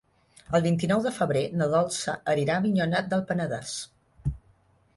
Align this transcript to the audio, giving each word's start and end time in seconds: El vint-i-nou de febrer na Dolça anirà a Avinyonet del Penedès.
El 0.59 0.61
vint-i-nou 0.67 1.03
de 1.07 1.11
febrer 1.17 1.43
na 1.59 1.67
Dolça 1.75 2.15
anirà 2.35 2.55
a 2.57 2.63
Avinyonet 2.63 3.13
del 3.13 3.25
Penedès. 3.33 3.77